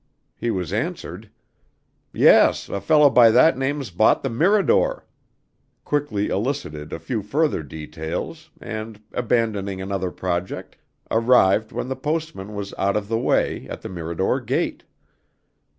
[0.35, 1.29] He was answered:
[2.11, 5.05] "Yes, a fellow by that name's bought the Mirador";
[5.85, 10.75] quickly elicited a few further details, and, abandoning another project,
[11.11, 14.85] arrived when the postman was out of the way, at the Mirador gate.